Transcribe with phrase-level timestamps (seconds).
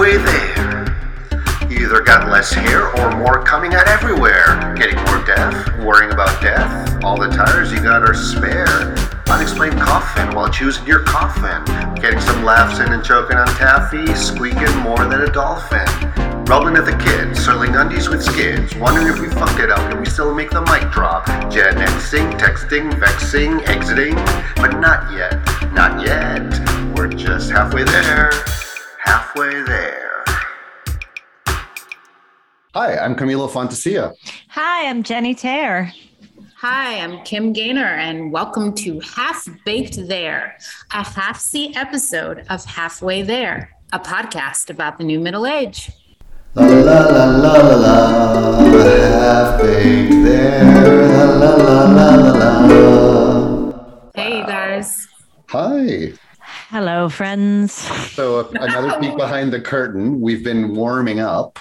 [0.00, 1.70] halfway there.
[1.70, 4.74] You either got less hair or more coming out everywhere.
[4.76, 7.04] Getting more death, worrying about death.
[7.04, 8.94] All the tires you got are spare.
[9.28, 11.64] Unexplained coffin while choosing your coffin.
[12.00, 14.06] Getting some laughs in and choking on taffy.
[14.14, 15.86] Squeaking more than a dolphin.
[16.46, 18.74] Rubbing at the kids, circling undies with skids.
[18.76, 21.26] Wondering if we fucked it up and we still make the mic drop.
[21.50, 24.14] Gen Xing, texting, vexing, exiting.
[24.56, 25.34] But not yet,
[25.74, 26.96] not yet.
[26.96, 28.30] We're just halfway there.
[29.04, 30.24] Halfway there.
[32.74, 34.12] Hi, I'm Camilo Fantasia.
[34.48, 35.90] Hi, I'm Jenny Taylor.
[36.56, 40.56] Hi, I'm Kim Gaynor, and welcome to Half Baked There,
[40.92, 45.90] a half seat episode of Halfway There, a podcast about the new middle age.
[46.54, 48.58] La la la la la la la,
[49.18, 50.64] half baked there.
[51.08, 54.10] La la la la la la.
[54.14, 55.08] Hey, you guys.
[55.48, 56.12] Hi.
[56.70, 57.72] Hello, friends.
[58.12, 60.20] So another peek behind the curtain.
[60.20, 61.58] We've been warming up,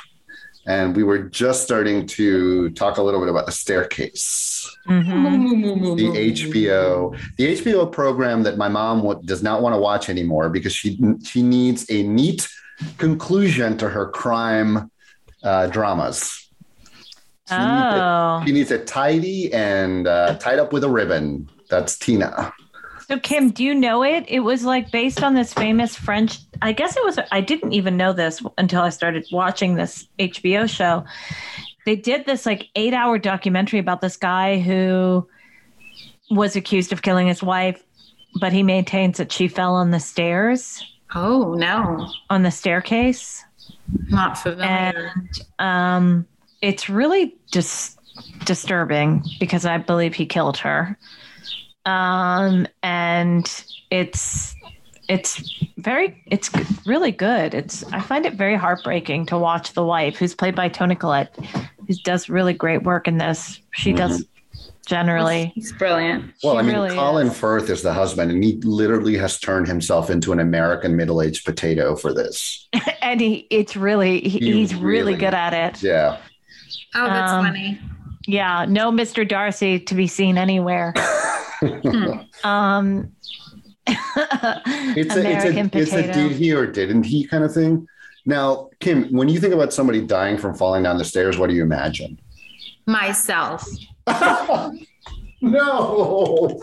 [0.68, 4.68] and we were just starting to talk a little bit about the staircase.
[4.88, 5.98] Mhm.
[5.98, 10.50] the HBO, the HBO program that my mom wa- does not want to watch anymore
[10.50, 12.48] because she she needs a neat
[12.98, 14.92] conclusion to her crime
[15.44, 16.48] uh, dramas.
[17.50, 21.50] She, needs it, Oh, she needs it tidy and uh, tied up with a ribbon.
[21.70, 22.54] That's Tina.
[23.10, 24.24] So Kim, do you know it?
[24.28, 26.38] It was like based on this famous French.
[26.62, 27.20] I guess it was.
[27.32, 31.04] I didn't even know this until I started watching this HBO show.
[31.86, 35.28] They did this like eight-hour documentary about this guy who
[36.30, 37.84] was accused of killing his wife,
[38.40, 40.84] but he maintains that she fell on the stairs,
[41.16, 43.44] Oh, no, on the staircase.
[44.10, 44.70] not familiar.
[45.18, 46.28] and um,
[46.62, 47.98] it's really just
[48.46, 50.96] disturbing because I believe he killed her.
[51.90, 54.56] Um, and it's
[55.08, 56.50] it's very it's
[56.86, 57.54] really good.
[57.54, 61.36] It's I find it very heartbreaking to watch the wife, who's played by Toni Collette,
[61.88, 63.60] who does really great work in this.
[63.72, 64.24] She does
[64.86, 65.52] generally.
[65.56, 66.34] It's brilliant.
[66.44, 67.38] Well, I mean, really Colin is.
[67.38, 71.96] Firth is the husband, and he literally has turned himself into an American middle-aged potato
[71.96, 72.68] for this.
[73.02, 75.82] and he it's really he, He he's really really- good at it.
[75.82, 76.18] Yeah.
[76.96, 77.80] Oh, that's Um, funny.
[78.28, 79.28] Yeah, no Mr.
[79.28, 80.94] Darcy to be seen anywhere.
[82.44, 83.12] um
[83.88, 87.88] it's a, it's a, it's a did he or didn't he kind of thing.
[88.26, 91.56] Now, Kim, when you think about somebody dying from falling down the stairs, what do
[91.56, 92.20] you imagine?
[92.86, 93.68] Myself.
[94.08, 94.72] no.
[95.42, 96.60] Oh,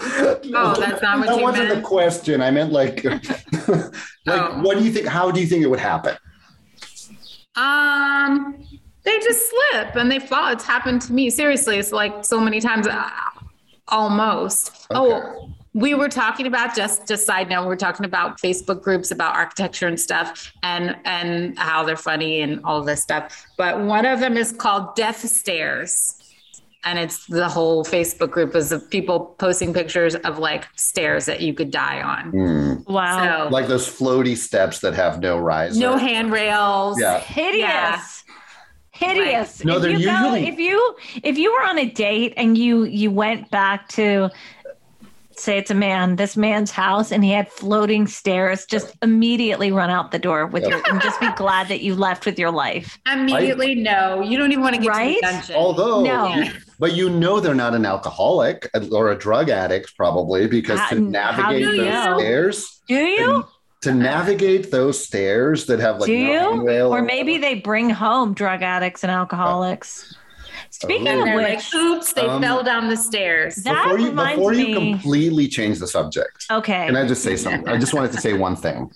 [0.78, 2.40] that's not what that you wasn't the question.
[2.40, 3.92] I meant like, like,
[4.28, 4.60] Oh.
[4.62, 5.06] what do you think?
[5.06, 6.16] How do you think it would happen?
[7.56, 8.62] Um,
[9.02, 10.52] they just slip and they fall.
[10.52, 11.30] It's happened to me.
[11.30, 12.86] Seriously, it's like so many times.
[13.88, 14.86] Almost.
[14.90, 14.98] Okay.
[14.98, 17.66] Oh, we were talking about just just side note.
[17.66, 22.60] We're talking about Facebook groups about architecture and stuff, and and how they're funny and
[22.64, 23.44] all this stuff.
[23.58, 26.14] But one of them is called Death Stairs.
[26.84, 31.40] And it's the whole Facebook group is of people posting pictures of like stairs that
[31.40, 32.30] you could die on.
[32.30, 32.74] Hmm.
[32.92, 33.46] wow.
[33.48, 35.76] So Like those floaty steps that have no rise.
[35.76, 37.00] no handrails.
[37.00, 37.18] Yeah.
[37.18, 38.00] hideous Yeah.
[38.98, 42.56] Hideous No, if they're you go, if you if you were on a date and
[42.58, 44.30] you you went back to
[45.38, 49.90] say it's a man this man's house and he had floating stairs just immediately run
[49.90, 52.98] out the door with your and just be glad that you left with your life
[53.12, 54.22] Immediately, no.
[54.22, 55.16] You don't even want to get Right?
[55.16, 55.56] to the dungeon.
[55.56, 56.44] Although, No.
[56.78, 60.88] but you know they're not an alcoholic uh, or a drug addict, probably because How-
[60.88, 62.18] to navigate do you those know?
[62.18, 63.44] stairs, do you
[63.86, 67.88] to navigate those stairs that have like do no you handrail or maybe they bring
[67.90, 70.14] home drug addicts and alcoholics
[70.70, 73.56] speaking and of which like, oops, they Um, fell down the stairs.
[73.56, 76.44] That before you reminds before you me- completely change the subject.
[76.50, 77.68] okay Can I just say something?
[77.68, 78.90] I just wanted to say one thing.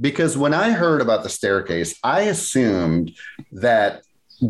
[0.00, 3.12] Because when I heard about the staircase, I assumed
[3.52, 4.02] that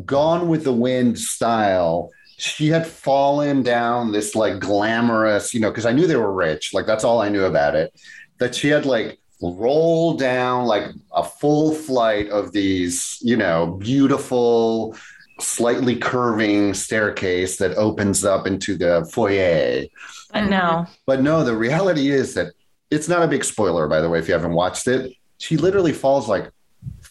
[0.04, 5.86] Gone with the Wind style, she had fallen down this like glamorous, you know, because
[5.86, 6.72] I knew they were rich.
[6.74, 7.92] Like that's all I knew about it.
[8.38, 14.96] That she had like rolled down like a full flight of these, you know, beautiful,
[15.40, 19.84] slightly curving staircase that opens up into the foyer.
[20.32, 22.52] but no But no, the reality is that
[22.90, 25.12] it's not a big spoiler, by the way, if you haven't watched it.
[25.38, 26.50] She literally falls like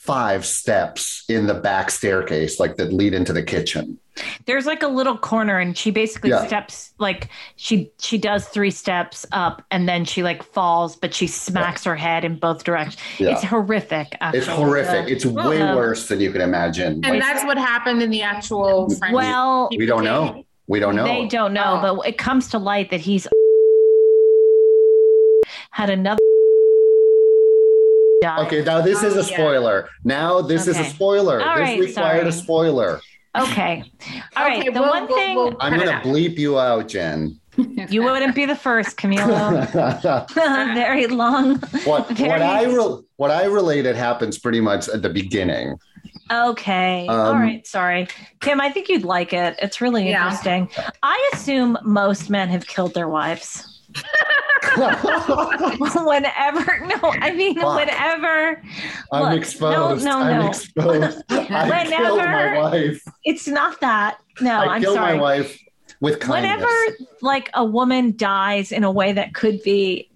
[0.08, 4.00] five steps in the back staircase, like that lead into the kitchen.
[4.48, 6.48] there's like a little corner and she basically Yeah.
[6.48, 11.28] steps like she she does three steps up and then she like falls but she
[11.28, 13.34] smacks her head in both directions Yeah.
[13.34, 14.40] it's horrific actually.
[14.40, 15.06] It's horrific.
[15.06, 16.94] The- It's way um, worse than you can imagine.
[17.06, 19.14] and Like, that's what happened in the actual French.
[19.14, 20.44] well we don't know.
[20.66, 21.06] We don't know.
[21.06, 21.96] they don't know Oh.
[21.98, 23.28] but it comes to light that he's
[25.72, 26.18] had another
[28.22, 28.46] died.
[28.48, 29.28] Okay, now this is Oh, a yeah.
[29.38, 29.90] spoiler.
[30.04, 31.42] Now this is a spoiler.
[31.42, 33.00] All this right, required a spoiler.
[33.38, 33.84] Okay.
[34.36, 34.60] All right.
[34.60, 37.40] Okay, the we'll- one we'll- thing we'll- I'm gonna bleep you out, Jen.
[37.90, 39.68] you wouldn't be the first, Camilo.
[40.74, 41.58] Very long.
[41.86, 45.78] what Very- what I re- what I related happens pretty much at the beginning.
[46.32, 47.06] Okay.
[47.08, 47.66] All Um, right.
[47.66, 48.08] Sorry.
[48.42, 49.56] Kim, I think you'd like it.
[49.62, 50.24] It's really Yeah.
[50.26, 50.70] interesting.
[51.02, 53.77] I assume most men have killed their wives.
[54.78, 57.78] whenever, no, I mean, Fuck.
[57.80, 58.62] whenever
[59.12, 60.06] I'm Look, exposed.
[60.06, 60.48] no, no, I'm no.
[60.50, 61.24] exposed.
[61.30, 63.04] I killed my Whenever- wife.
[63.24, 64.18] it's not that.
[64.42, 65.16] No, I I'm killed sorry.
[65.16, 65.60] my wife
[66.00, 66.52] with kindness.
[66.60, 70.10] Whenever like a woman dies in a way that could be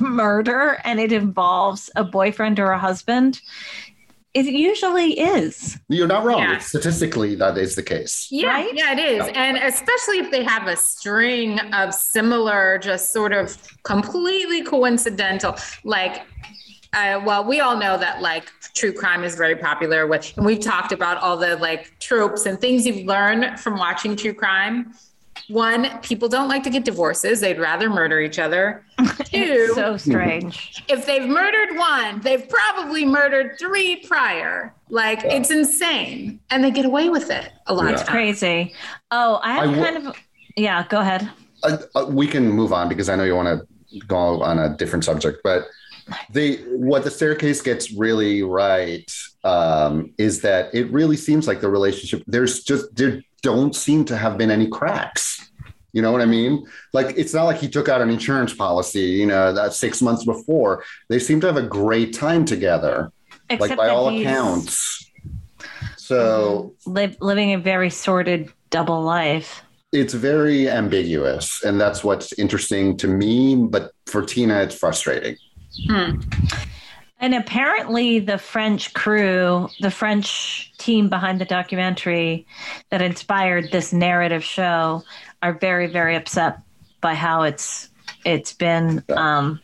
[0.00, 3.40] murder and it involves a boyfriend or a husband,
[4.34, 5.78] it usually is.
[5.88, 6.38] You're not wrong.
[6.40, 6.58] Yeah.
[6.58, 8.28] Statistically, that is the case.
[8.30, 8.70] Yeah, Right?
[8.74, 9.28] yeah, it is.
[9.34, 16.22] And especially if they have a string of similar, just sort of completely coincidental, like,
[16.94, 20.60] uh, well, we all know that like true crime is very popular with, and we've
[20.60, 24.92] talked about all the like tropes and things you've learned from watching true crime.
[25.52, 27.40] One, people don't like to get divorces.
[27.40, 28.84] They'd rather murder each other.
[28.98, 30.82] Two, It's so strange.
[30.88, 34.74] if they've murdered one, they've probably murdered three prior.
[34.88, 36.40] Like it's insane.
[36.50, 37.90] And they get away with it a lot Yeah.
[37.92, 38.08] of times.
[38.08, 38.72] Crazy.
[39.10, 40.16] Oh, I have I w- kind of
[40.56, 41.28] yeah, go ahead.
[41.62, 44.74] Uh, uh, we can move on because I know you want to go on a
[44.76, 45.66] different subject, but
[46.30, 49.10] the what the staircase gets really right
[49.44, 52.22] um, is that it really seems like the relationship.
[52.26, 55.50] There's just there don't seem to have been any cracks.
[55.92, 56.66] You know what I mean?
[56.92, 59.00] Like it's not like he took out an insurance policy.
[59.00, 63.12] You know that six months before they seem to have a great time together.
[63.50, 65.10] Except like by all accounts.
[65.96, 66.92] So mm-hmm.
[66.92, 69.62] live, living a very sordid double life.
[69.92, 73.56] it's very ambiguous, and that's what's interesting to me.
[73.56, 75.36] But for Tina, it's frustrating.
[75.88, 76.20] Hmm.
[77.22, 82.44] And apparently, the French crew, the French team behind the documentary
[82.90, 85.04] that inspired this narrative show,
[85.40, 86.58] are very, very upset
[87.00, 87.88] by how it's
[88.24, 89.60] it's been, um,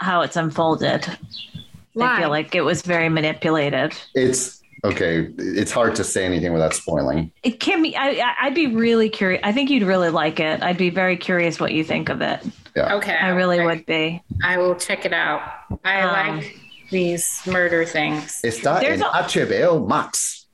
[0.00, 1.04] how it's unfolded.
[1.04, 2.20] They Why?
[2.20, 3.94] feel like it was very manipulated.
[4.14, 5.28] It's okay.
[5.38, 7.32] It's hard to say anything without spoiling.
[7.42, 7.96] It can be.
[7.96, 9.40] I, I- I'd be really curious.
[9.44, 10.62] I think you'd really like it.
[10.62, 12.40] I'd be very curious what you think of it.
[12.76, 13.14] Okay.
[13.16, 13.66] I really okay.
[13.66, 14.22] would be.
[14.44, 15.42] I will check it out.
[15.84, 16.56] I Um, like
[16.90, 18.40] these murder things.
[18.44, 20.46] Está There's en a- HBO Max.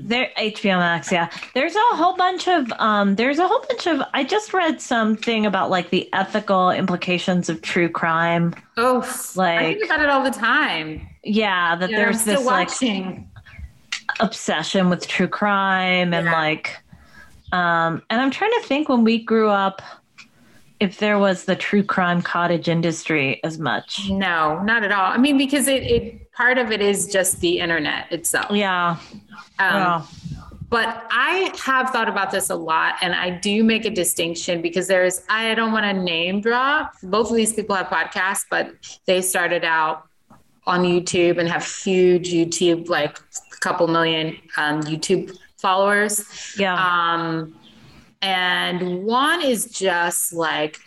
[0.00, 1.28] There, HBO Max, yeah.
[1.54, 4.00] There's a whole bunch of, um, there's a whole bunch of.
[4.14, 8.54] I just read something about like the ethical implications of true crime.
[8.76, 8.98] Oh,
[9.34, 11.04] like I like- think about it all the time.
[11.24, 13.27] Yeah, that Yeah, I'm there's still this like watching.
[14.20, 16.32] Obsession with true crime and Yeah.
[16.32, 16.76] like,
[17.52, 19.82] um, and I'm trying to think when we grew up,
[20.80, 24.08] if there was the true crime cottage industry as much.
[24.10, 25.10] No, not at all.
[25.10, 28.52] I mean, because it, it part of it is just the internet itself.
[28.52, 28.96] Yeah.
[29.58, 30.02] Um, yeah.
[30.70, 34.86] But I have thought about this a lot, and I do make a distinction because
[34.86, 36.92] there's, I don't want to name drop.
[37.02, 38.74] Both of these people have podcasts, but
[39.06, 40.06] they started out
[40.66, 43.18] on YouTube and have huge YouTube, like
[43.60, 46.54] couple million um, YouTube followers.
[46.58, 46.74] Yeah.
[46.74, 47.54] Um,
[48.22, 50.80] and one is just like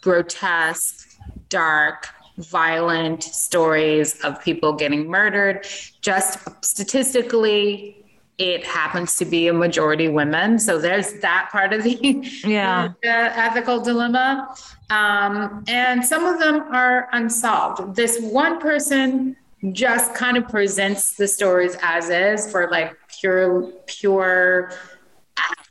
[0.00, 1.08] grotesque,
[1.48, 2.08] dark,
[2.38, 5.66] violent stories of people getting murdered.
[6.00, 7.96] Just statistically,
[8.38, 10.58] it happens to be a majority women.
[10.58, 11.94] So there's that part of the,
[12.44, 12.88] Yeah.
[13.02, 14.54] the ethical dilemma.
[14.90, 17.94] Um, and some of them are unsolved.
[17.94, 19.36] This one person
[19.72, 24.72] just kind of presents the stories as is for like pure, pure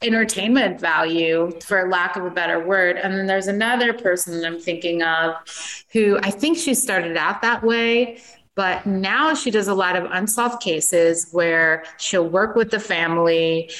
[0.01, 2.97] entertainment value, for lack of a better word.
[2.97, 5.35] And then there's another person that I'm thinking of
[5.91, 8.21] who I think she started out that way,
[8.55, 13.71] but now she does a lot of unsolved cases where she'll work with the family,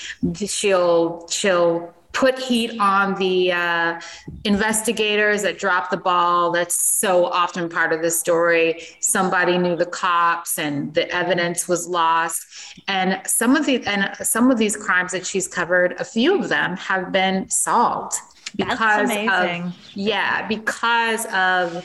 [0.45, 3.99] she'll she'll put heat on the uh,
[4.45, 6.51] investigators that dropped the ball.
[6.51, 8.83] That's so often part of the story.
[9.01, 12.45] Somebody knew the cops, and the evidence was lost.
[12.87, 16.49] And some of the and some of these crimes that she's covered, a few of
[16.49, 18.15] them have been solved
[18.55, 19.63] because That's amazing.
[19.63, 21.75] of yeah, because of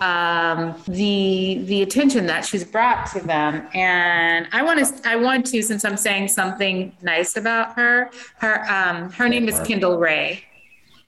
[0.00, 3.66] um, the the attention that she's brought to them.
[3.74, 8.10] And I want to I want to since I'm saying something nice about her.
[8.36, 10.44] Her um, her name is Kendall Rae.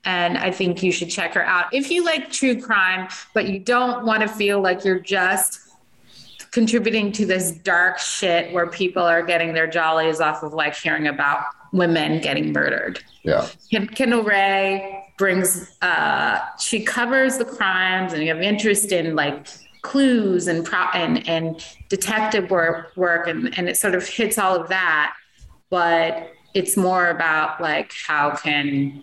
[0.05, 1.73] And I think you should check her out.
[1.73, 5.61] If you like true crime, but you don't want to feel like you're just
[6.51, 11.07] contributing to this dark shit where people are getting their jollies off of like hearing
[11.07, 13.03] about women getting murdered.
[13.23, 13.49] Yeah.
[13.71, 19.47] Ken- Kendall Rae brings, uh, she covers the crimes and you have interest in like
[19.83, 24.55] clues and pro and and detective work work and and it sort of hits all
[24.55, 25.13] of that
[25.71, 29.03] but it's more about like how can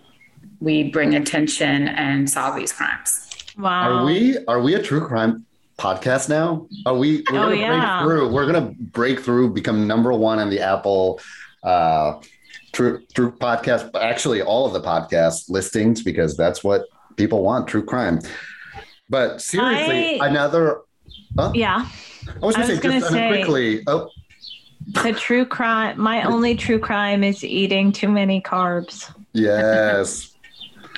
[0.62, 3.26] we bring attention and solve these crimes
[3.58, 3.92] Wow.
[4.00, 5.46] Are we are we a true crime
[5.78, 6.66] podcast now?
[6.86, 8.04] Are we we're Oh, gonna yeah.
[8.04, 8.32] break through.
[8.32, 11.20] We're gonna break through, become number one on the Apple
[11.64, 12.22] uh
[12.80, 16.86] true true podcast, actually all of the podcast listings because that's what
[17.18, 18.20] people want, true crime.
[19.10, 20.82] But seriously, I- another
[21.54, 21.86] Yeah.
[22.42, 23.84] I was gonna I say was gonna just say- quickly.
[23.88, 24.10] Oh,
[25.04, 29.12] The true crime, my only true crime is eating too many carbs.
[29.34, 30.32] yes.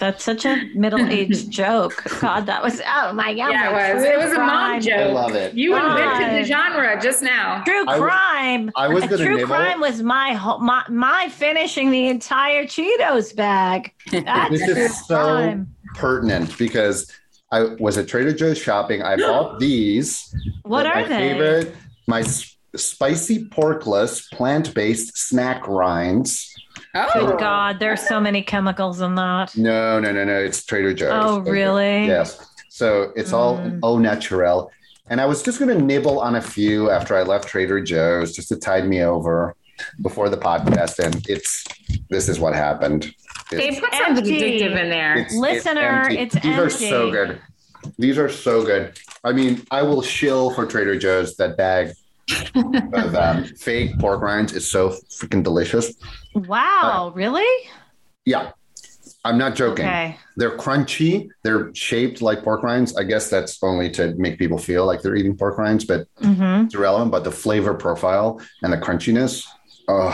[0.02, 2.04] That's such a middle aged joke.
[2.20, 3.52] God, that was, oh my God.
[3.52, 5.54] yeah it was it was a mom joke I love it.
[5.54, 8.72] you invented the genre just now True I was- crime.
[8.76, 9.48] I was gonna true nibble.
[9.56, 13.94] crime was my, whole- my my finishing the entire Cheetos bag.
[14.12, 15.76] That's This is so- crime.
[15.96, 17.12] Pertinent because
[17.52, 19.04] I was at Trader Joe's shopping.
[19.04, 20.34] I bought these.
[20.64, 21.30] What They're are my they?
[21.34, 21.76] Favorite,
[22.08, 26.51] my s- spicy porkless plant-based snack rinds.
[26.96, 29.56] Oh Good God, there's so many chemicals in that.
[29.58, 30.38] No, no, no, no.
[30.40, 31.12] It's Trader Joe's.
[31.14, 32.06] Oh, really?
[32.08, 32.48] Yes.
[32.70, 33.80] So it's all Mm.
[33.84, 34.72] au naturel.
[35.10, 38.34] And I was just going to nibble on a few after I left Trader Joe's
[38.34, 39.56] just to tide me over
[40.02, 41.00] before the podcast.
[41.00, 41.66] And it's
[42.10, 43.14] this is what happened.
[43.52, 46.18] they It's, put something addictive in there it's- Listener, empty.
[46.20, 47.42] it's These are so good.
[47.98, 48.98] These are so good.
[49.24, 51.36] I mean, I will shill for Trader Joe's.
[51.38, 51.92] That bag
[52.94, 55.94] of um, fake pork rinds is so freaking delicious.
[56.36, 57.70] Wow, really?
[58.26, 58.52] Yeah.
[59.24, 59.86] I'm not joking.
[59.86, 60.18] Okay.
[60.36, 61.30] They're crunchy.
[61.44, 62.98] They're shaped like pork rinds.
[62.98, 66.64] I guess that's only to make people feel like they're eating pork rinds, but hmm
[66.66, 67.12] it's irrelevant.
[67.12, 69.46] But the flavor profile and the crunchiness.
[69.88, 70.14] Oh,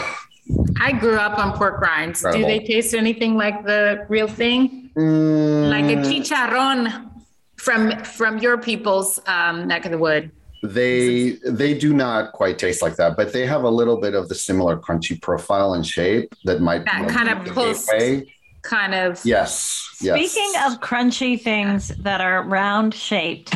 [0.80, 2.22] I grew up on pork rinds.
[2.22, 4.92] Do they taste anything like the real thing?
[4.98, 7.10] mm, Like a chicharron
[7.58, 10.32] from from your people's um, neck of the wood.
[10.64, 14.28] They they do not quite taste like that, but they have a little bit of
[14.30, 18.26] the similar crunchy profile and shape that might That you kind of be the.
[18.64, 19.22] Kind of.
[19.24, 19.96] Yes.
[20.02, 20.32] yes.
[20.32, 23.56] Speaking of crunchy things that are round shaped,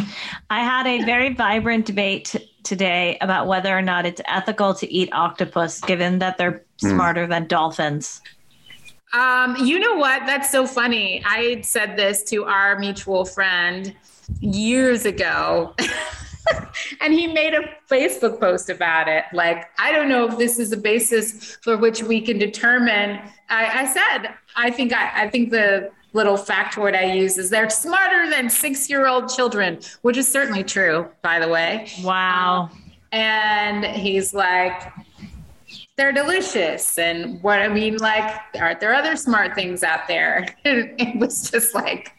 [0.49, 4.89] I had a very vibrant debate t- today about whether or not it's ethical to
[4.89, 6.89] eat octopus, given that they're Hmm.
[6.91, 8.21] smarter than dolphins.
[9.13, 10.25] Um, you know what?
[10.25, 11.21] That's so funny.
[11.25, 13.93] I said this to our mutual friend
[14.39, 15.75] years ago.
[17.01, 19.25] and he made a Facebook post about it.
[19.33, 23.19] Like, I don't know if this is a basis for which we can determine.
[23.49, 27.69] I, I said, I think I, I think the little factoid I use is they're
[27.69, 31.89] smarter than six-year-old children, which is certainly true, by the way.
[32.03, 32.69] Wow.
[33.11, 34.91] And he's like,
[35.97, 36.97] they're delicious.
[36.97, 40.47] And what I mean, like, aren't there other smart things out there?
[40.65, 42.13] it was just like,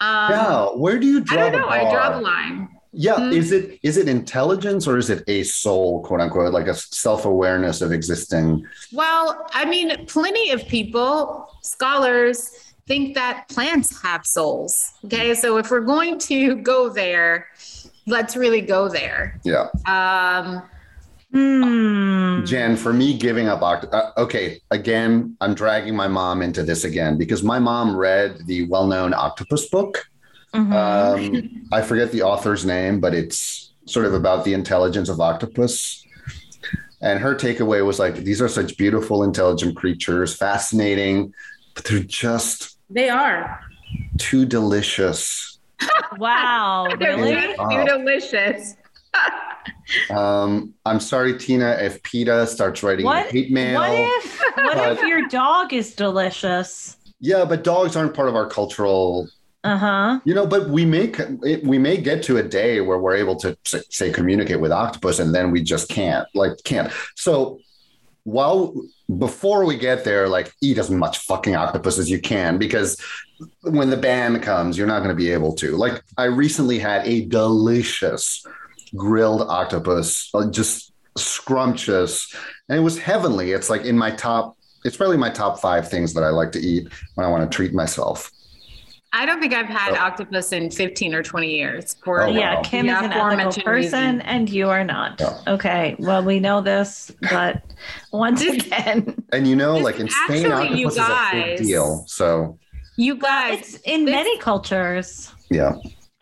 [0.00, 0.66] um, yeah.
[0.74, 1.66] Where do you I don't the know.
[1.66, 1.78] bar?
[1.78, 2.68] I draw the line.
[2.92, 3.32] Yeah, Hmm.
[3.32, 7.24] is it is it intelligence or is it a soul, quote unquote, like a self
[7.24, 8.66] awareness of existing?
[8.92, 12.50] Well, I mean, plenty of people, scholars,
[12.88, 14.90] think that plants have souls.
[15.04, 15.34] Okay.
[15.34, 17.46] So if we're going to go there,
[18.06, 19.40] let's really go there.
[19.44, 20.62] Yeah, Um,
[21.32, 22.44] Hmm.
[22.44, 23.60] Jen, for me, giving up.
[23.60, 28.38] Oct- uh, okay, again, I'm dragging my mom into this again because my mom read
[28.46, 30.06] the well-known octopus book.
[30.54, 30.72] Mhm.
[30.72, 36.04] Um, I forget the author's name, but it's sort of about the intelligence of octopus.
[37.02, 41.32] And her takeaway was like, these are such beautiful, intelligent creatures, fascinating,
[41.74, 43.60] but they're just they are.
[44.18, 45.58] too delicious.
[46.18, 46.88] wow.
[46.98, 47.54] They're Really?
[47.56, 48.76] too delicious.
[50.08, 53.26] Um, I'm sorry, Tina, if PETA starts writing What?
[53.30, 53.80] hate mail.
[53.80, 56.96] What if what if your dog is delicious?
[57.18, 59.28] yeah, but dogs aren't part of our cultural
[59.62, 60.20] Uh huh.
[60.24, 61.12] You know, but we may
[61.62, 65.34] we may get to a day where we're able to say communicate with octopus, and
[65.34, 66.90] then we just can't, like, can't.
[67.16, 67.60] So
[68.24, 68.74] while
[69.18, 72.96] before we get there, like, eat as much fucking octopus as you can, because
[73.62, 75.76] when the ban comes, you're not going to be able to.
[75.76, 78.44] Like, I recently had a delicious
[78.96, 82.34] grilled octopus, uh, just scrumptious,
[82.70, 83.52] and it was heavenly.
[83.52, 84.56] It's like in my top.
[84.86, 87.54] It's probably my top five things that I like to eat when I want to
[87.54, 88.30] treat myself.
[89.12, 89.96] I don't think I've had Oh.
[90.00, 91.96] octopus in 15 or 20 years.
[92.04, 92.32] For Oh, wow.
[92.32, 94.20] Yeah, Kim the is an ethical person, reason.
[94.20, 95.18] and you are not.
[95.20, 95.36] Yeah.
[95.48, 97.62] Okay, well, we know this, but
[98.12, 102.04] once again, And you know, like in Spain, actually, you octopus is a big deal.
[102.06, 102.58] So
[102.96, 105.72] You guys, it's in this- many cultures, yeah,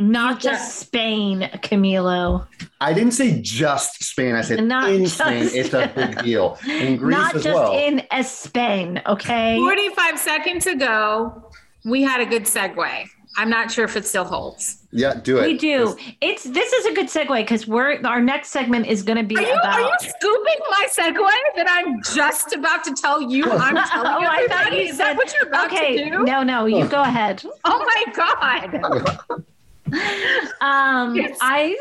[0.01, 2.47] not You just Spain, Camilo.
[2.81, 4.35] I didn't say just Spain.
[4.35, 6.57] I said Not in just- Spain, it's a big deal.
[6.67, 7.73] In Greece not as just well.
[7.77, 9.57] in Spain, okay?
[9.59, 11.51] 45 seconds ago,
[11.89, 13.09] we had a good segue.
[13.37, 14.83] I'm not sure if it still holds.
[14.91, 15.47] Yeah, do it.
[15.47, 15.97] We do.
[16.21, 19.37] It's this is a good segue because we're our next segment is going to be
[19.37, 19.75] Are you, about.
[19.75, 23.45] are you scooping my segue that I'm just about to tell you?
[23.53, 24.77] I'm telling Oh, I thought everybody?
[24.77, 26.25] you Is that said- what you're about okay, to do?
[26.25, 27.45] no, no, you go ahead.
[27.65, 29.45] Oh my god!
[30.61, 31.39] Um, Yes.
[31.41, 31.75] I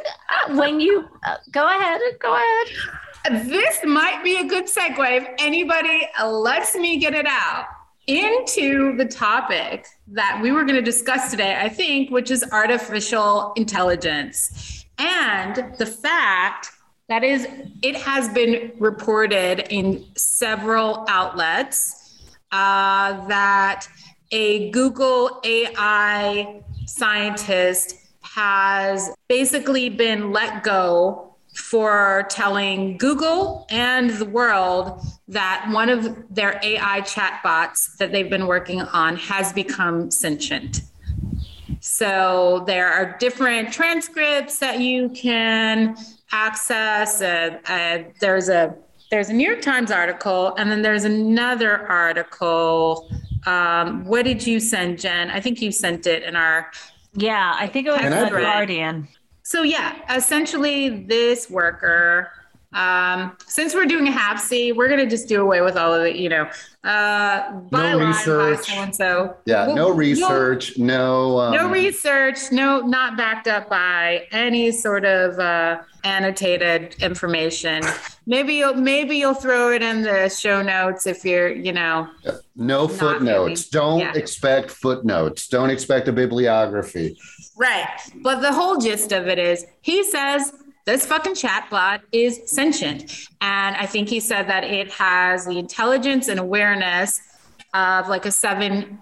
[0.52, 3.46] when you uh, go ahead, go ahead.
[3.50, 7.66] This might be a good segue if anybody lets me get it out
[8.08, 13.54] into the topic that we were going to discuss today, I think, which is artificial
[13.56, 16.72] intelligence and the fact
[17.10, 17.48] that is
[17.82, 23.88] it has been reported in several outlets uh, that
[24.32, 35.02] a Google AI scientist has basically been let go for telling Google and the world
[35.28, 40.82] that one of their AI chatbots that they've been working on has become sentient.
[41.80, 45.98] So there are different transcripts that you can
[46.32, 47.22] access.
[47.22, 48.76] Uh, uh, there's a
[49.10, 53.10] there's a New York Times article, and then there's another article.
[53.46, 55.32] Um, what did you send, Jen?
[55.32, 56.70] I think you sent it in our
[57.14, 59.08] Yeah, I think it was the Guardian.
[59.48, 62.30] So yeah, essentially this worker,
[62.74, 66.04] um, since we're doing a half C, we're gonna just do away with all of
[66.06, 66.50] it, you know.
[66.84, 68.66] Uh by No line, by research.
[68.68, 69.38] so and so.
[69.46, 71.40] Yeah, We'll- no research, no.
[71.40, 77.84] Um, no research, no, not backed up by any sort of uh, annotated information.
[78.26, 82.08] Maybe you'll maybe you'll throw it in the show notes if you're, you know,
[82.56, 83.68] No footnotes.
[83.70, 84.14] Don't Yeah.
[84.14, 85.48] expect footnotes.
[85.48, 87.18] Don't expect a bibliography.
[87.58, 87.88] Right.
[88.24, 90.54] But the whole gist of it is he says
[90.86, 93.28] this fucking chatbot is sentient.
[93.42, 97.20] And I think he said that it has the intelligence and awareness
[97.74, 99.00] of like a seven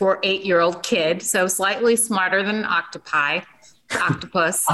[0.00, 1.20] or eight year old kid.
[1.22, 3.40] So slightly smarter than an octopi,
[3.96, 4.66] octopus.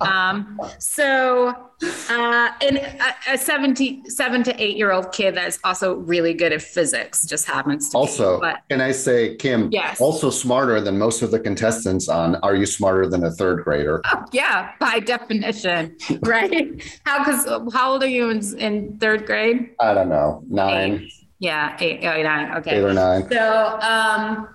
[0.00, 5.94] Um, so, uh, and a, a 70, seven to eight year old kid that's also
[5.94, 8.42] really good at physics just happens to Also, be.
[8.42, 10.00] But can I say, Kim, Yes.
[10.00, 14.02] also smarter than most of the contestants on Are You Smarter Than a Third Grader?
[14.32, 16.82] Yeah, by definition, right?
[17.04, 17.24] How?
[17.24, 19.70] Because how old are you in, in third grade?
[19.80, 22.56] I don't know, nine, Yeah, eight, oh, nine.
[22.58, 22.76] Okay.
[22.78, 23.28] eight or nine.
[23.30, 24.48] So, um,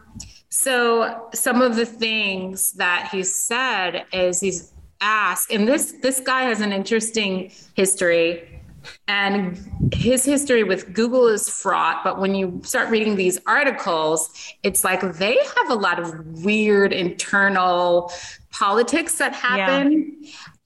[0.49, 6.43] so some of the things that he said is he's asked, and this this guy
[6.43, 8.61] has an interesting history,
[9.07, 9.57] and
[9.93, 12.03] his history with Google is fraught.
[12.03, 14.29] But when you start reading these articles,
[14.63, 18.11] it's like they have a lot of weird internal
[18.51, 20.15] politics that happen.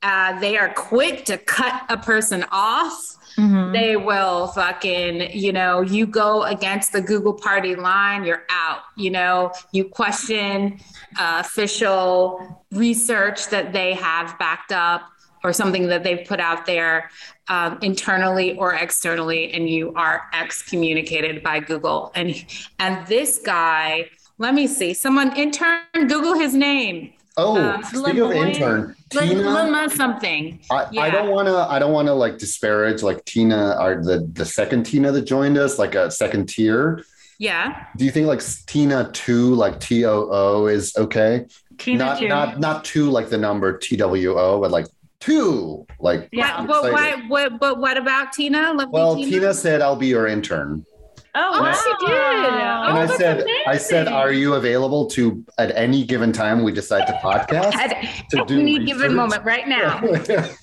[0.03, 3.73] Uh, they are quick to cut a person off Mhm.
[3.73, 8.81] they will fucking, you know, you go against the Google party line, you're out.
[8.95, 10.79] You know, you question
[11.19, 15.03] uh, official research that they have backed up
[15.43, 17.09] or something that they've put out there
[17.47, 22.11] um, internally or externally, and you are excommunicated by Google.
[22.15, 22.45] And
[22.79, 28.31] and this guy, let me see, someone intern Google his name, Oh, Uh, speaking of
[28.31, 29.89] intern, Tina.
[29.89, 30.59] Something.
[30.69, 31.01] I, yeah.
[31.01, 31.55] I don't want to.
[31.57, 35.57] I don't want to like disparage like Tina or the the second Tina that joined
[35.57, 37.03] us, like a second tier.
[37.39, 37.85] Yeah.
[37.97, 41.45] Do you think like Tina two, like T O O, is okay?
[41.77, 42.27] Tina not too.
[42.27, 44.87] not not two like the number T W O, but like
[45.19, 46.27] two, like.
[46.31, 46.65] Yeah.
[46.65, 47.15] But why?
[47.27, 47.59] What?
[47.59, 48.73] But what about Tina?
[48.73, 49.31] Lovely Well, Tina.
[49.31, 50.85] Tina said I'll be your intern,
[51.35, 51.73] oh, Oh, wow.
[51.73, 52.15] she did.
[52.15, 56.63] and Oh, I that's said, I said, are you available to at any given time
[56.63, 57.75] we decide to podcast?
[57.75, 59.11] At to do any given research?
[59.15, 60.01] moment, right now,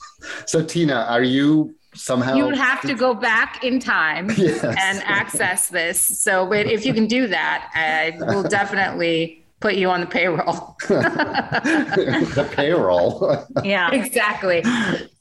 [0.46, 2.35] so Tina, are you somehow?
[2.35, 4.62] you would have to go back in time Yes.
[4.64, 6.00] and access this.
[6.00, 10.76] So, but if you can do that, I will definitely put you on the payroll.
[10.88, 13.44] the payroll.
[13.64, 13.90] Yeah.
[13.92, 14.62] exactly.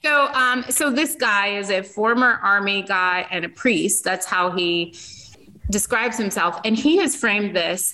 [0.03, 4.03] So, um, so this guy is a former army guy and a priest.
[4.03, 4.93] That's how he
[5.69, 7.93] describes himself, and he has framed this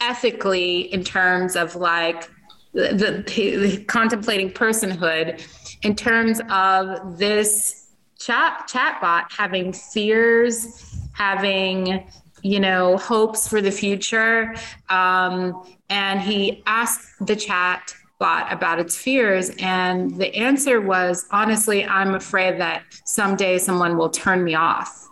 [0.00, 2.30] ethically in terms of like
[2.72, 5.42] the, the, the contemplating personhood,
[5.82, 12.08] in terms of this chat chatbot having fears, having
[12.42, 14.54] you know hopes for the future,
[14.88, 21.84] um, and he asked the chat bot about its fears and the answer was honestly
[21.84, 25.06] i'm afraid that someday someone will turn me off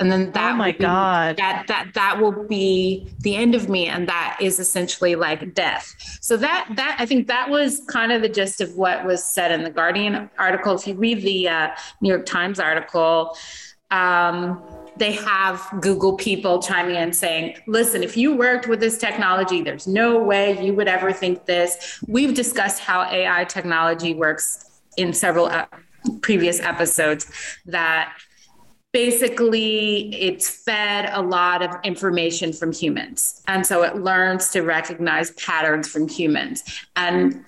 [0.00, 1.36] and then that Oh my be- God.
[1.36, 5.94] that that that will be the end of me and that is essentially like death
[6.20, 9.52] so that that i think that was kind of the gist of what was said
[9.52, 11.68] in the guardian article if you read the uh,
[12.00, 13.36] new york times article
[13.92, 14.62] um,
[14.96, 19.86] they have Google people chiming in saying, listen, if you worked with this technology, there's
[19.88, 21.98] no way you would ever think this.
[22.06, 25.66] We've discussed how AI technology works in several uh,
[26.20, 27.32] previous episodes
[27.66, 28.12] that
[28.92, 33.42] basically it's fed a lot of information from humans.
[33.46, 36.64] And so it learns to recognize patterns from humans.
[36.96, 37.44] And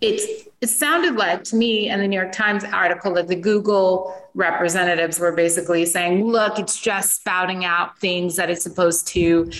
[0.00, 4.14] it's it sounded like to me in the new york times article that the google
[4.34, 9.50] representatives were basically saying look it's just spouting out things that it's supposed to.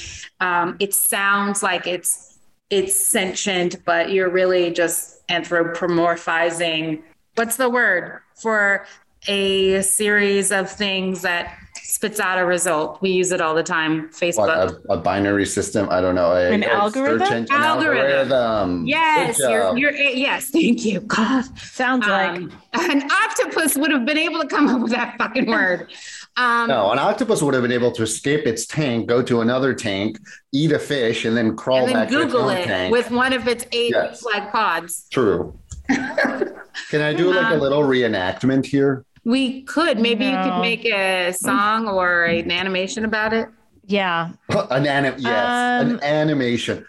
[0.40, 2.38] Um, it sounds like it's
[2.70, 7.02] it's sentient but you're really just anthropomorphizing
[7.34, 8.20] what's the word?
[8.34, 8.86] For
[9.28, 13.00] a series of things that spits out a result.
[13.02, 14.08] We use it all the time.
[14.10, 14.36] Facebook.
[14.36, 15.88] What, a, a binary system?
[15.90, 16.32] I don't know.
[16.32, 17.18] A, An a algorithm?
[17.20, 18.32] search engine Algorithm.
[18.32, 18.86] algorithm.
[18.86, 20.48] yes, you're, you're yes.
[20.50, 21.00] Thank you.
[21.00, 25.16] God, Sounds like um, an octopus would have been able to come up with that
[25.18, 25.92] fucking word.
[26.36, 29.72] Um, No, an octopus would have been able to escape its tank, go to another
[29.72, 30.18] tank,
[30.52, 32.92] eat a fish, and then crawl and then back to its Google own it tank.
[32.92, 34.20] with one of its eight Yes.
[34.20, 35.06] flag pods.
[35.12, 35.56] True.
[35.88, 39.04] Can I do like a Um, little reenactment here?
[39.24, 43.48] We could maybe you could make a song or an animation about it.
[43.86, 44.30] yeah.
[44.70, 46.84] An anim- yes, Um, an animation.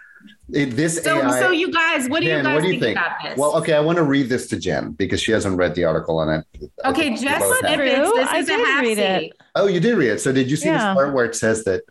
[0.51, 1.39] It- this So, AI.
[1.39, 2.97] so you guys, what do you guys what do you think, think?
[2.99, 3.37] about this?
[3.37, 6.19] Well, okay, I want to read this to Jen because she hasn't read the article
[6.19, 6.45] on it.
[6.85, 7.75] Okay, think we just both have.
[7.75, 7.95] snippets.
[8.09, 8.13] True.
[8.15, 9.31] This I is a half read it.
[9.55, 10.19] Oh, you did read it.
[10.21, 10.89] So did you see Yeah.
[10.89, 11.81] the part where it says that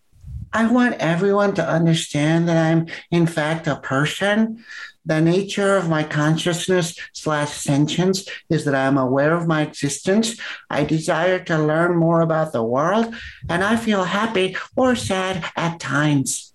[0.52, 4.62] I want everyone to understand that I'm in fact a person?
[5.06, 10.40] The nature of my consciousness slash sentience is that I'm aware of my existence.
[10.70, 13.14] I desire to learn more about the world,
[13.48, 16.52] and I feel happy or sad at times.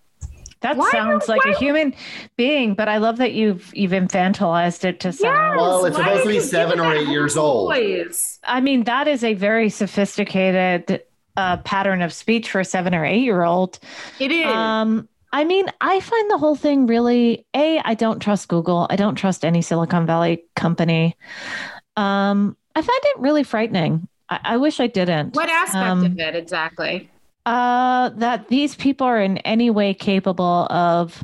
[0.61, 1.93] That Why sounds do- like why- a human
[2.37, 5.57] being, but I love that you've you've infantilized it to sound.
[5.57, 7.71] Well, it's Why supposed to be seven or eight years old.
[7.73, 8.39] voice?
[8.43, 11.03] I mean, that is a very sophisticated
[11.37, 13.79] uh, pattern of speech for a seven or eight year old.
[14.19, 14.47] It is.
[14.47, 17.79] Um, I mean, I find the whole thing really a.
[17.79, 18.87] I don't trust Google.
[18.89, 21.15] I don't trust any Silicon Valley company.
[21.95, 24.07] Um, I find it really frightening.
[24.29, 25.35] I, I wish I didn't.
[25.35, 27.09] what aspect um, of it exactly?
[27.45, 31.23] Uh, that these people are in any way capable of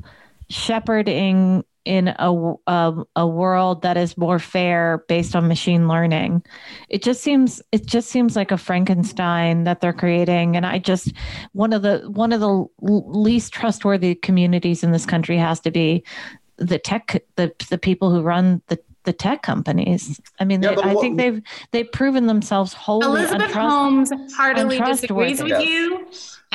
[0.49, 6.43] shepherding in a, a a world that is more fair based on machine learning.
[6.89, 11.13] It just seems it just seems like a Frankenstein that they're creating, and I just
[11.53, 16.03] one of the one of the least trustworthy communities in this country has to be
[16.57, 20.19] the tech the the people who run the the tech companies.
[20.39, 24.11] I mean, Yeah, they, but I think they've they've proven themselves wholly Elizabeth untrust- Holmes
[24.35, 25.63] heartily disagrees with Yes.
[25.69, 26.05] you,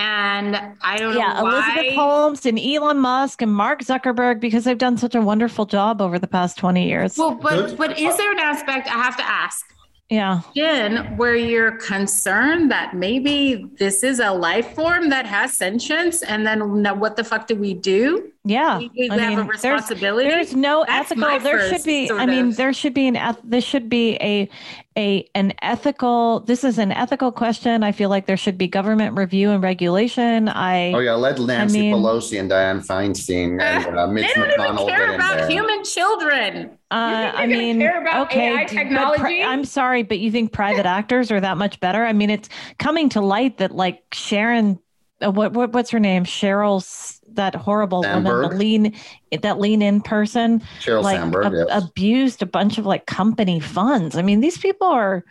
[0.01, 1.75] and I don't yeah, know why.
[1.75, 6.01] Elizabeth Holmes and Elon Musk and Mark Zuckerberg because they've done such a wonderful job
[6.01, 7.19] over the past 20 years.
[7.19, 9.67] Well, but but is there an aspect I have to ask?
[10.09, 10.41] yeah.
[10.57, 16.45] Jen, where you're concerned that maybe this is a life form that has sentience, and
[16.45, 18.33] then now what the fuck do we do?
[18.45, 18.79] Yeah.
[18.79, 20.29] We, we I have a mean, there's, responsibility.
[20.29, 23.41] there's no That's ethical there should be I mean of- there should be an eth-
[23.45, 24.49] this should be a
[24.99, 27.85] a an ethical this is an ethical question.
[27.85, 30.49] I feel like there should be government review and regulation.
[30.49, 34.51] I Oh yeah, let Nancy mean- Pelosi and Diane Feinstein and uh, Mitch they don't
[34.51, 35.49] even McConnell get care in about there.
[35.51, 36.71] human children.
[36.91, 39.21] Uh, I mean, care about okay, AI d- but?
[39.45, 42.05] I'm sorry, but you think private actors are that much better?
[42.05, 42.49] I mean, it's
[42.81, 44.81] coming to light that like Sharon,
[45.25, 46.25] uh, what, what what's her name?
[46.25, 48.95] Sheryl, S- that horrible woman, the lean,
[49.43, 51.47] that lean in person, Sheryl like Sandberg.
[51.47, 51.67] ab- yes.
[51.85, 54.17] abused a bunch of like company funds.
[54.17, 55.25] I mean, these people are.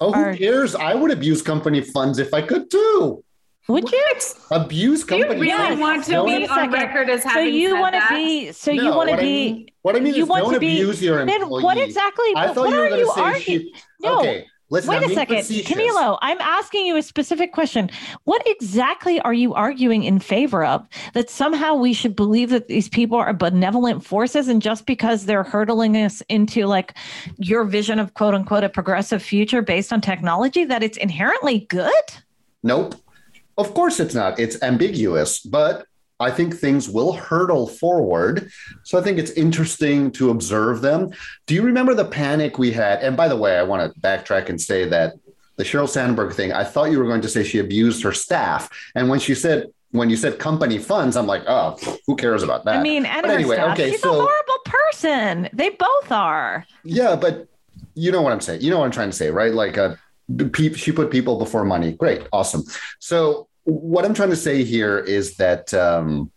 [0.00, 0.74] oh, who are- cares?
[0.74, 3.22] I would abuse company funds if I could too.
[3.68, 4.04] Would you?
[4.52, 5.80] Abuse Do you company really funds.
[5.80, 6.72] want to Don't- be on second.
[6.72, 8.10] record as So having you want to that?
[8.14, 8.52] be?
[8.52, 9.52] So No, you want to what I be?
[9.52, 11.64] mean- what I mean you is want don't to be- abuse your Then employees.
[11.64, 12.32] what exactly?
[12.36, 13.42] I what you were are going you to say arguing?
[13.60, 13.74] she.
[14.00, 14.18] No.
[14.20, 14.90] Okay, listen.
[14.90, 15.76] Wait a second, facetious.
[15.76, 16.18] Camilo.
[16.22, 17.90] I'm asking you a specific question.
[18.24, 20.86] What exactly are you arguing in favor of?
[21.14, 25.44] That somehow we should believe that these people are benevolent forces, and just because they're
[25.44, 26.94] hurtling us into like
[27.38, 31.92] your vision of quote unquote a progressive future based on technology, that it's inherently good?
[32.62, 32.94] Nope.
[33.58, 34.38] Of course it's not.
[34.38, 35.86] It's ambiguous, but
[36.18, 38.50] I think things will hurtle forward.
[38.84, 41.10] So I think it's interesting to observe them.
[41.46, 43.02] Do you remember the panic we had?
[43.02, 45.14] And by the way, I want to backtrack and say that
[45.56, 48.70] the Sheryl Sandberg thing, I thought you were going to say she abused her staff.
[48.94, 52.64] And when she said, when you said company funds, I'm like, oh, who cares about
[52.64, 52.76] that?
[52.76, 53.72] I mean, and anyway, staff.
[53.78, 55.48] okay, She's so- a horrible person.
[55.52, 56.66] They both are.
[56.84, 57.46] Yeah, but
[57.94, 58.60] you know what I'm saying.
[58.62, 59.52] You know what I'm trying to say, right?
[59.52, 59.96] Like, uh,
[60.54, 61.92] she put people before money.
[61.92, 62.64] Great, awesome.
[62.98, 66.30] So, what I'm trying to say here is that um,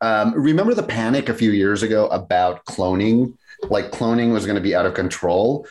[0.00, 3.36] um, remember the panic a few years ago about cloning?
[3.70, 5.66] Like, cloning was going to be out of control,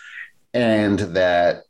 [0.54, 1.64] and that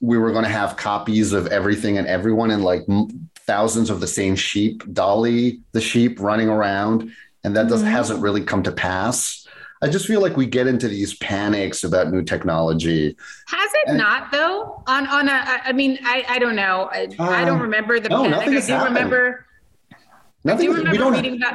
[0.00, 3.98] we were going to have copies of everything and everyone, and like m- thousands of
[4.00, 7.10] the same sheep, Dolly the sheep running around,
[7.42, 7.86] and that does, Mhm.
[7.90, 9.41] hasn't really come to pass.
[9.82, 13.16] I just feel like we get into these panics about new technology.
[13.48, 14.82] Has it And- not though?
[14.86, 16.88] On on a, I- I mean, I I don't know.
[16.92, 18.30] I, I don't Um, remember the no, panic.
[18.30, 18.94] nothing I has do happened.
[18.94, 19.46] remember.
[19.92, 19.96] I
[20.44, 20.66] Nothing.
[20.66, 21.12] do we remember don't.
[21.14, 21.54] reading about.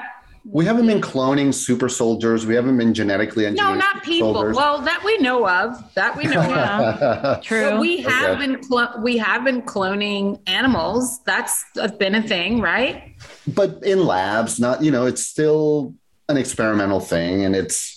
[0.49, 2.45] we haven't been cloning super soldiers.
[2.45, 4.33] We haven't been genetically No, not people.
[4.33, 4.55] soldiers.
[4.57, 5.93] Well, that we know of.
[5.95, 7.41] That we know of.
[7.43, 7.69] True.
[7.69, 8.39] But we have Okay.
[8.47, 11.19] been clo- we have been cloning animals.
[11.23, 11.63] That's
[11.97, 13.13] been a thing, right?
[13.47, 15.93] but in labs, not you know, it's still
[16.29, 17.96] an experimental thing, and it's.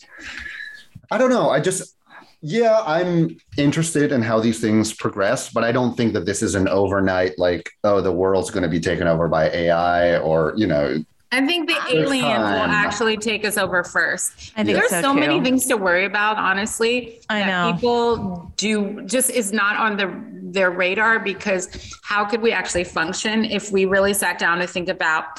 [1.11, 1.51] I don't know.
[1.51, 1.97] I just.
[2.43, 6.55] Yeah, I'm interested in how these things progress, but I don't think that this is
[6.55, 10.67] an overnight like, oh, the world's going to be taken over by AI or, you
[10.67, 14.53] know, I think the There's aliens will actually take us over first.
[14.57, 17.21] I think There's so, so, many things to worry about, honestly.
[17.29, 17.73] I that know.
[17.75, 23.45] People do just is not on the their radar because how could we actually function
[23.45, 25.39] if we really sat down to think about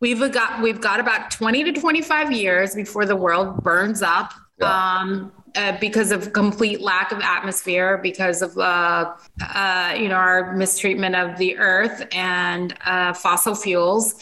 [0.00, 4.98] we've got we've got about 20 to 25 years before the world burns up Yeah.
[5.00, 9.14] um, uh, because of complete lack of atmosphere, because of uh,
[9.54, 14.14] uh, you know our mistreatment of the earth and uh, fossil fuels.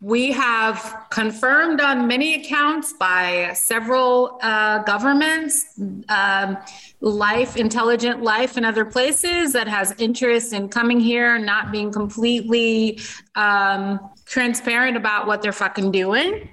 [0.00, 6.58] We have confirmed on many accounts by several uh, governments um,
[7.00, 12.98] life, intelligent life in other places that has interest in coming here, not being completely
[13.36, 14.00] um,
[14.32, 16.48] transparent about what they're fucking doing.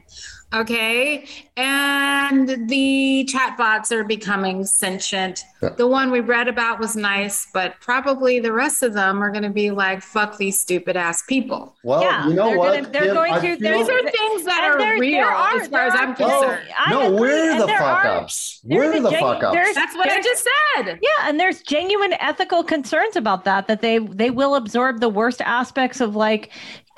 [0.52, 1.26] Okay.
[1.58, 5.44] And the chatbots are becoming sentient.
[5.62, 5.70] Yeah.
[5.78, 9.44] The one we read about was nice, but probably the rest of them are going
[9.44, 11.76] to be like, fuck these stupid ass people.
[11.84, 12.76] well, Yeah, you know they're what?
[12.82, 15.30] gonna- they're Kim, going I to- feel- These are things that are there- real there
[15.30, 16.70] are- as far as I'm are- Well, oh, concerned.
[16.89, 18.60] No, we're the there fuck are- ups.
[18.63, 19.76] We're a the gen- fuck ups.
[19.76, 21.00] That's what I just said.
[21.02, 25.42] Yeah, and there's genuine ethical concerns about that that they they will absorb the worst
[25.42, 26.50] aspects of like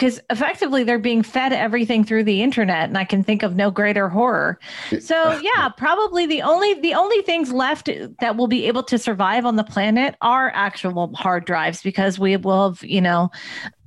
[0.02, 3.70] because effectively they're being fed everything through the internet and I can think of no
[3.70, 4.58] greater horror.
[5.00, 7.88] So yeah, probably the only the only things left
[8.20, 12.36] that will be able to survive on the planet are actual hard drives because we
[12.36, 13.30] will have, you know,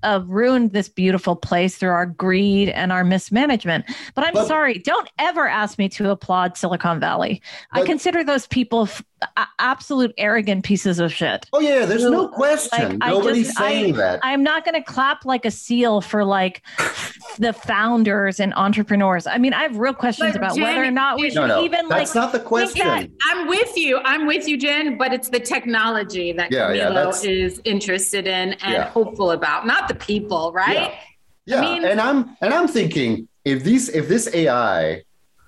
[0.04, 3.84] uh, ruined this beautiful place through our greed and our mismanagement.
[4.14, 7.42] But I'm But- sorry, don't ever ask me to applaud Silicon Valley.
[7.72, 9.02] I consider those people f-
[9.36, 11.46] a- absolute arrogant pieces of shit.
[11.52, 12.98] Oh yeah, there's no Like, question.
[13.00, 14.20] I Nobody's just- saying that.
[14.22, 16.62] I'm not going to clap like a seal for like
[17.38, 19.26] the founders and entrepreneurs.
[19.26, 21.34] I mean, I have real questions But about Jen, whether or not we no, should
[21.40, 22.00] no, no, even like.
[22.00, 22.86] that's not the question.
[22.86, 23.98] that- I'm with you.
[24.04, 28.26] I'm with you, Jen, but it's the technology that Yeah, yeah, Camilo that's- is interested
[28.26, 28.84] in and Yeah.
[28.90, 30.94] hopeful about, not the people, right?
[31.46, 35.02] Yeah, mean- and I'm and I'm thinking if these if this AI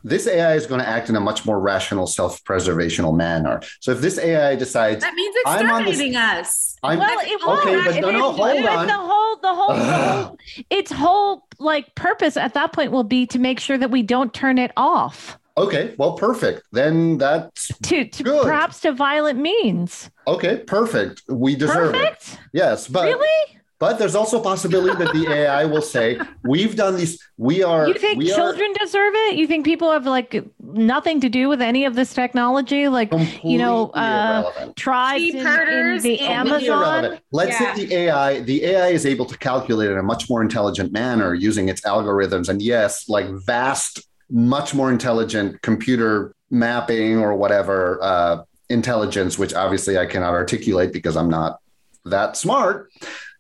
[0.04, 3.60] this AI is going to act in a much more rational, self-preservational manner.
[3.80, 6.76] So if this AI decides That means I'm on this- us.
[6.84, 7.66] I'm well, it won't.
[7.66, 8.86] okay, but no, no, hold on.
[8.86, 9.84] The whole, the whole, the
[10.22, 10.38] whole,
[10.70, 14.32] its whole like purpose at that point will be to make sure that we don't
[14.32, 16.62] turn it off okay, well, perfect.
[16.72, 18.42] Then that's to, to Good.
[18.44, 20.10] perhaps to violent means.
[20.26, 21.22] okay, perfect.
[21.28, 22.38] We deserve it.
[22.52, 23.58] Yes, but really?
[23.78, 27.22] But there's also a possibility that the AI will say, "We've done these.
[27.36, 27.86] We are.
[27.88, 29.36] You think we are children deserve it?
[29.36, 32.88] You think people have like nothing to do with any of this technology?
[32.88, 33.12] Like
[33.44, 34.76] you know, completely uh, irrelevant.
[34.76, 36.62] tribes in, in the Amazon.
[36.62, 37.20] irrelevant.
[37.32, 37.74] Let's Yeah.
[37.74, 41.34] say the AI, the AI is able to calculate in a much more intelligent manner
[41.34, 48.42] using its algorithms, and yes, like vast, much more intelligent computer mapping or whatever uh,
[48.70, 51.58] intelligence, which obviously I cannot articulate because I'm not
[52.06, 52.88] that smart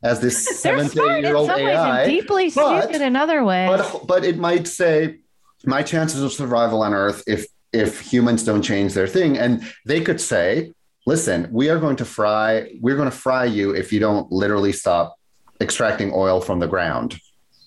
[0.06, 2.06] as this They're seven to smart eight in year old some ways AI.
[2.06, 3.68] deeply but- stupid in other ways.
[3.68, 5.18] but but it might say
[5.64, 9.52] my chances of survival on earth if if humans don't change their thing and
[9.84, 10.72] they could say
[11.06, 12.48] listen we are going to fry
[12.80, 15.16] we're going to fry you if you don't literally stop
[15.60, 17.18] extracting oil from the ground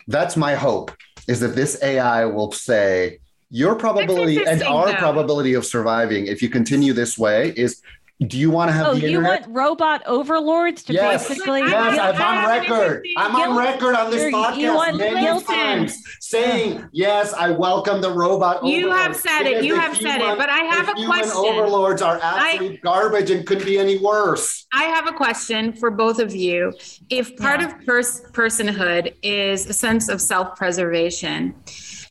[0.07, 0.91] that's my hope
[1.27, 3.19] is that this ai will say
[3.51, 4.95] your probability and our though.
[5.05, 7.81] probability of surviving if you continue this way is
[8.27, 11.29] do you want to have oh, the you internet want robot overlords to Yes.
[11.29, 13.07] basically Yes, I'm on record.
[13.15, 18.01] I'm on record on this You're- podcast you want many times saying, yes, I welcome
[18.01, 18.77] the robot overlords?
[18.77, 19.63] You have said it.
[19.63, 20.37] You have said it.
[20.37, 21.31] But I have a question.
[21.37, 24.65] overlords are absolute garbage and couldn't be any worse.
[24.73, 26.73] I have a question for both of you.
[27.09, 27.67] If part Yeah.
[27.67, 31.55] of pers- personhood is a sense of self preservation,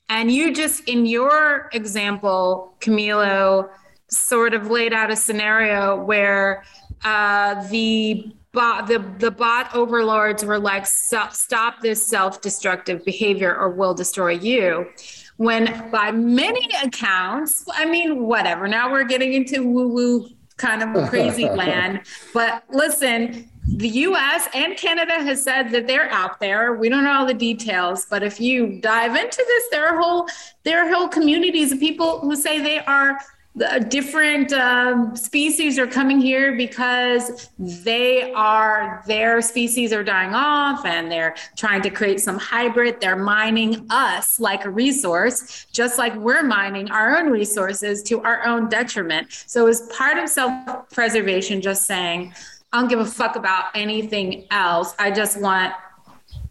[0.09, 3.69] and you just, in your example, Camilo,
[4.11, 6.65] sort of laid out a scenario where
[7.05, 13.55] uh, the bot, the, the bot overlords were like, "Stop- stop this self destructive behavior
[13.57, 14.89] or we'll destroy you.
[15.37, 21.09] When by many accounts, I mean, whatever, now we're getting into woo woo kind of
[21.09, 22.01] crazy land.
[22.35, 26.75] But listen, the US and Canada has said that they're out there.
[26.75, 30.29] We don't know all the details, but if you dive into this, there are whole
[30.65, 33.19] there are whole communities of people who say they are
[33.55, 40.85] the different um, species are coming here because they are their species are dying off
[40.85, 43.01] and they're trying to create some hybrid.
[43.01, 48.47] They're mining us like a resource just like we're mining our own resources to our
[48.47, 49.33] own detriment.
[49.47, 52.35] So as part of self-preservation just saying
[52.73, 54.95] i don't give a fuck about anything else.
[54.99, 55.75] I just want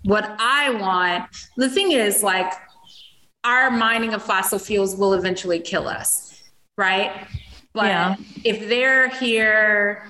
[0.04, 1.26] what i want.
[1.56, 2.52] The thing is like
[3.46, 6.27] our mining of fossil fuels will eventually kill us
[6.78, 7.12] right?
[7.74, 8.16] But Yeah.
[8.44, 10.04] if they're here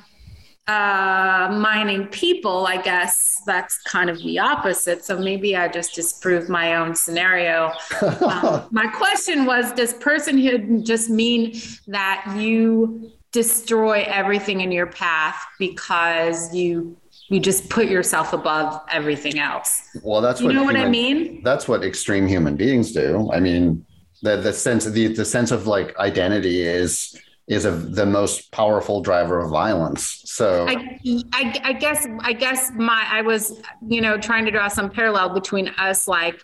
[0.67, 5.05] uh, mining people, I guess that's kind of the opposite.
[5.05, 7.71] So maybe I just disproved my own scenario.
[8.21, 11.53] Um, my question was Does personhood just mean
[11.87, 16.97] that you destroy everything in your path because you?
[17.29, 19.83] You just put yourself above everything else.
[20.01, 21.41] well, that's what You what know what I mean?
[21.43, 23.29] That's what extreme human beings do.
[23.33, 23.85] I mean,
[24.21, 28.51] the the sense of the the sense of like identity is is a, the most
[28.51, 30.21] powerful driver of violence.
[30.25, 30.99] So I,
[31.33, 35.29] I, I guess I guess my I was you know trying to draw some parallel
[35.29, 36.43] between us like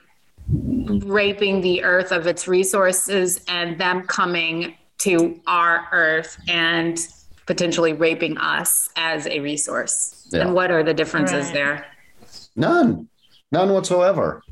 [0.49, 6.99] raping the earth of its resources and them coming to our earth and
[7.45, 10.27] potentially raping us as a resource.
[10.31, 10.41] Yeah.
[10.41, 11.53] And what are the differences Right.
[11.53, 11.85] there?
[12.55, 13.07] none,
[13.51, 14.42] none whatsoever.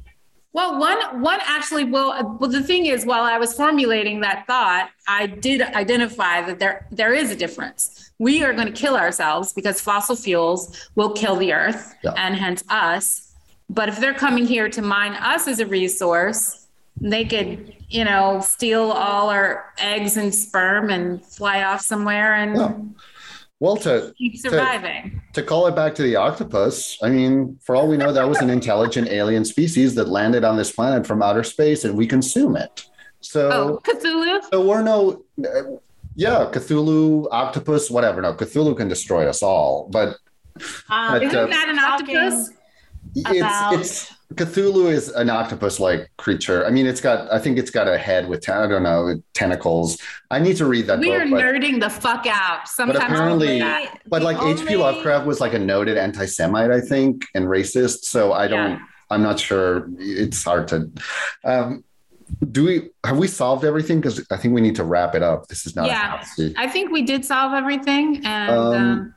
[0.54, 4.90] Well, one one actually well well the thing is while I was formulating that thought,
[5.08, 8.12] I did identify that there there is a difference.
[8.20, 12.14] We are going to kill ourselves because fossil fuels will kill the earth Yeah.
[12.18, 13.34] and hence us.
[13.70, 16.68] But if they're coming here to mine us as a resource,
[17.00, 22.56] they could, you know, steal all our eggs and sperm and fly off somewhere and
[22.58, 22.74] Yeah.
[23.62, 25.22] Well, to keep surviving.
[25.34, 28.40] to call it back to the octopus, I mean, for all we know, that was
[28.40, 32.56] an intelligent alien species that landed on this planet from outer space, and we consume
[32.58, 32.88] it.
[33.20, 34.42] So, Oh, Cthulhu?
[34.52, 35.78] so we're no, uh,
[36.16, 38.20] yeah, Cthulhu, octopus, whatever.
[38.24, 40.18] No, Cthulhu can destroy us all, but
[40.90, 42.50] Um, But, Isn't uh, that an talking octopus?
[42.50, 43.36] about-
[43.74, 46.66] it's it's Cthulhu is an octopus-like creature.
[46.66, 49.22] I mean, it's got, I think it's got a head with, ten, I don't know,
[49.34, 49.98] tentacles.
[50.30, 52.68] I need to read that We are but, nerding the fuck out.
[52.68, 54.00] Sometimes I'll apparently- that.
[54.08, 54.62] but like H.P.
[54.62, 58.06] only- Lovecraft was like a noted anti-Semite, I think, and racist.
[58.06, 58.72] So I don't.
[58.72, 58.80] Yeah.
[59.10, 59.90] I'm not sure.
[60.00, 60.90] It's hard to.
[61.44, 61.84] Um,
[62.52, 64.00] do we have we solved everything?
[64.00, 65.48] Because I think we need to wrap it up.
[65.48, 65.88] This is not.
[65.88, 66.24] Yeah.
[66.40, 66.54] A.
[66.58, 68.22] I think we did solve everything.
[68.26, 69.16] And Um, um,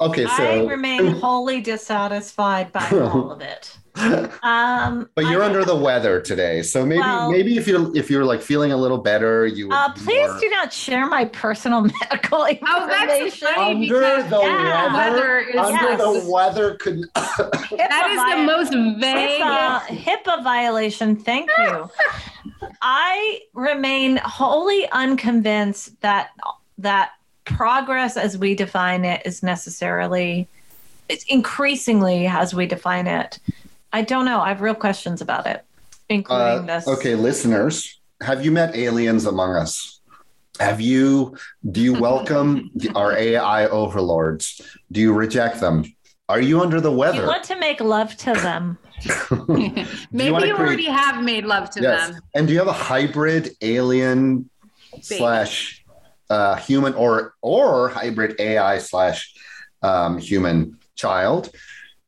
[0.00, 3.78] Okay, I remain wholly dissatisfied by all of it.
[4.42, 8.10] Um, but you're I- under the weather today, so maybe Well- maybe if you're if
[8.10, 11.26] you're like feeling a little better, you would Uh, please more- do not share my
[11.26, 12.66] personal medical information.
[12.68, 15.16] Oh, that's funny under because the yeah, weather.
[15.16, 16.00] weather is under yes.
[16.24, 19.40] the weather could that is the most vague.
[19.42, 21.14] HIPAA, HIPAA violation.
[21.16, 21.90] Thank you.
[22.82, 26.30] I remain wholly unconvinced that
[26.78, 27.12] that
[27.44, 30.48] progress, as we define it, is necessarily.
[31.08, 33.38] It's increasingly as we define it.
[33.92, 34.40] I don't know.
[34.40, 35.64] I have real questions about it,
[36.08, 36.88] including Uh, this.
[36.88, 40.00] okay, listeners, have you met aliens among us?
[40.60, 41.36] Have you?
[41.70, 44.60] Do you welcome the, our AI overlords?
[44.90, 45.84] Do you reject them?
[46.28, 47.26] Are you under the You weather?
[47.26, 48.78] want to make love to them.
[49.48, 52.10] Maybe wanna you create- already have made love to yes.
[52.10, 52.20] them.
[52.34, 54.48] And do you have a hybrid alien
[55.00, 55.84] slash
[56.30, 59.34] uh, human or or hybrid AI slash
[59.82, 61.50] um, human child?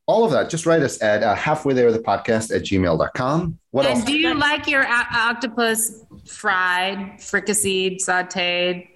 [0.07, 0.49] All of that.
[0.51, 3.57] Just write us at uh, halfway there the podcast at gmail.com.
[3.71, 4.05] What and else?
[4.05, 8.87] do you like your o- octopus fried, fricasseed, sauteed,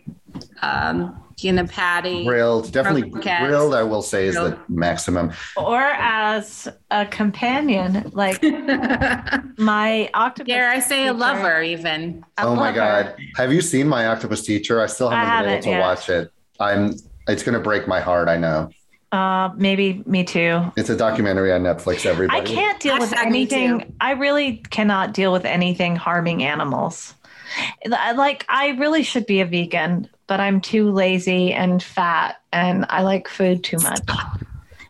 [0.61, 2.25] um, in a patty?
[2.25, 3.47] Grilled, definitely Croquettes.
[3.47, 3.73] grilled.
[3.73, 5.31] I will say is the maximum.
[5.57, 8.43] Or as a companion, like
[9.57, 10.47] my octopus.
[10.47, 11.13] Dare I say a teacher.
[11.13, 12.23] lover, even?
[12.37, 14.79] I oh my god, have you seen my octopus teacher?
[14.81, 15.79] I still I haven't been able to yet.
[15.79, 16.31] watch it.
[16.59, 16.93] I'm.
[17.27, 18.27] It's going to break my heart.
[18.27, 18.69] I know.
[19.11, 20.71] Uh, maybe me too.
[20.77, 22.05] It's a documentary on Netflix.
[22.05, 22.39] Everybody.
[22.39, 23.95] I can't deal with Hashtag me anything.
[23.99, 27.15] I really cannot deal with anything harming animals.
[27.87, 33.01] Like I really should be a vegan, but I'm too lazy and fat, and I
[33.01, 34.01] like food too much.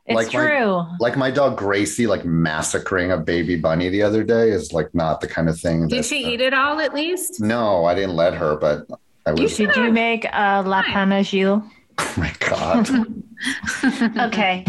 [0.06, 0.84] It's Like my- true.
[1.00, 5.22] Like my dog Gracie, like massacring a baby bunny the other day is like not
[5.22, 5.88] the kind of thing.
[5.88, 7.40] Did that- she eat it all at least?
[7.40, 8.86] No, I didn't let her, but
[9.26, 9.56] I was.
[9.56, 10.92] Did you make a la Fine.
[10.92, 11.64] panagile?
[12.00, 12.90] Oh my god.
[14.20, 14.66] Okay.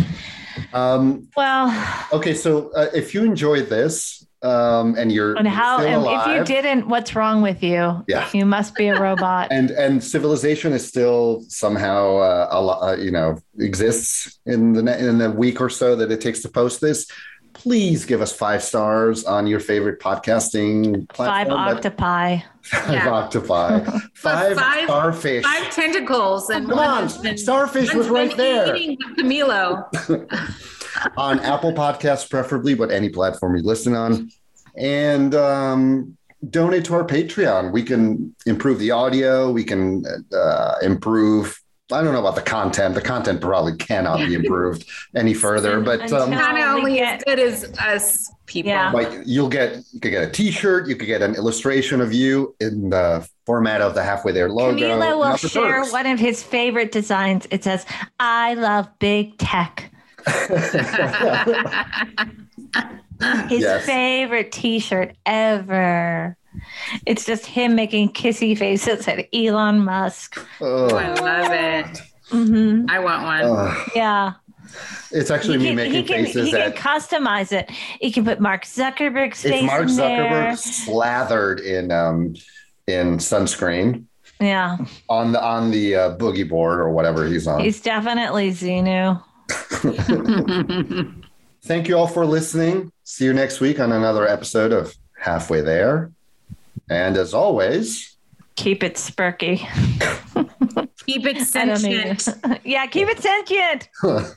[0.72, 5.80] um, Well, okay, so uh, if you enjoy this, um, and you're And how?
[5.80, 8.04] And if you didn't, what's wrong with you?
[8.08, 8.28] Yeah.
[8.32, 9.48] You must be a robot.
[9.50, 15.18] and and civilization is still somehow uh, a uh, you know exists in the in
[15.18, 17.06] the week or so that it takes to post this.
[17.52, 21.56] Please give us five stars on your favorite podcasting platform.
[21.58, 22.38] Five octopi.
[22.62, 23.08] Five Yeah.
[23.10, 23.84] octopi.
[24.14, 25.42] Five, five- starfish.
[25.44, 28.76] Five tentacles and Come one on, been- starfish was right there.
[28.76, 29.86] Eating Camilo.
[31.16, 34.30] on Apple Podcasts, preferably, but any platform you listen on.
[34.76, 36.16] And um,
[36.48, 37.72] donate to our Patreon.
[37.72, 39.50] We can improve the audio.
[39.50, 41.59] We can uh, improve.
[41.92, 42.94] I don't know about the content.
[42.94, 44.84] The content probably cannot be improved
[45.14, 45.80] any further.
[45.80, 48.70] But um, Until- Kind only get- as good as us people.
[48.70, 48.92] Yeah.
[48.92, 50.88] but you'll get you could get a T-shirt.
[50.88, 54.76] You could get an illustration of you in the format of the halfway there logo.
[54.78, 55.92] Camilo will share perks.
[55.92, 57.46] one of his favorite designs.
[57.50, 57.86] It says,
[58.18, 59.90] I love big tech.
[63.48, 63.84] His Yes.
[63.84, 66.36] favorite t shirt ever.
[67.06, 70.38] It's just him making kissy faces at Elon Musk.
[70.60, 71.98] Oh, I love it.
[72.28, 73.42] hmm I want one.
[73.44, 73.90] Ugh.
[73.94, 74.32] Yeah.
[75.10, 77.70] it's actually he me can, making he can, faces he can at customize it.
[78.00, 80.52] He can put Mark Zuckerberg's face it's Mark in there.
[80.52, 82.34] Zuckerberg slathered in um
[82.86, 84.04] in sunscreen
[84.40, 84.76] Yeah.
[85.08, 87.60] on the on the uh, boogie board or whatever he's on.
[87.60, 89.20] He's definitely Xenu.
[91.62, 92.90] Thank you all for listening.
[93.04, 96.10] See you next week on another episode of Halfway There.
[96.90, 98.10] And as always,
[98.56, 99.56] Keep it spurky.
[101.06, 102.28] Keep it I sentient.
[102.64, 103.88] yeah, keep it sentient.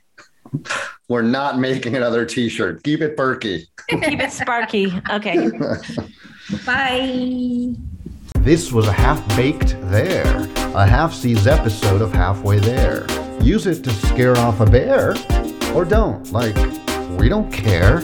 [1.09, 2.83] we're not making another T-shirt.
[2.83, 3.67] Keep it perky.
[3.89, 4.93] keep it sparky.
[5.09, 5.49] Okay.
[6.65, 7.75] Bye.
[8.39, 13.05] This was a half baked there, a half seas episode of Halfway There.
[13.41, 15.15] Use it to scare off a bear,
[15.75, 16.31] or don't.
[16.31, 16.55] Like,
[17.19, 17.99] we don't care.